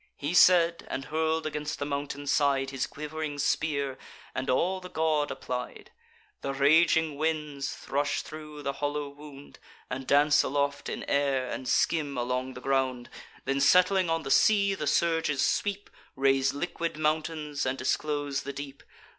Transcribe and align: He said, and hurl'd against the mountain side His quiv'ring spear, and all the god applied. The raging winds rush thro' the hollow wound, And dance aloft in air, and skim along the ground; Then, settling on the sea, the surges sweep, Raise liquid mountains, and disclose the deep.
He 0.17 0.33
said, 0.33 0.87
and 0.89 1.05
hurl'd 1.05 1.45
against 1.45 1.77
the 1.77 1.85
mountain 1.85 2.25
side 2.25 2.71
His 2.71 2.87
quiv'ring 2.87 3.37
spear, 3.37 3.99
and 4.33 4.49
all 4.49 4.79
the 4.81 4.89
god 4.89 5.29
applied. 5.29 5.91
The 6.41 6.55
raging 6.55 7.17
winds 7.17 7.85
rush 7.87 8.23
thro' 8.23 8.63
the 8.63 8.73
hollow 8.73 9.09
wound, 9.09 9.59
And 9.91 10.07
dance 10.07 10.41
aloft 10.41 10.89
in 10.89 11.03
air, 11.07 11.47
and 11.51 11.67
skim 11.67 12.17
along 12.17 12.55
the 12.55 12.61
ground; 12.61 13.11
Then, 13.45 13.61
settling 13.61 14.09
on 14.09 14.23
the 14.23 14.31
sea, 14.31 14.73
the 14.73 14.87
surges 14.87 15.45
sweep, 15.47 15.87
Raise 16.15 16.51
liquid 16.51 16.97
mountains, 16.97 17.63
and 17.63 17.77
disclose 17.77 18.41
the 18.41 18.53
deep. 18.53 18.81